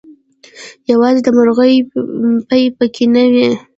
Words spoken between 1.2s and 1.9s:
دمرغۍ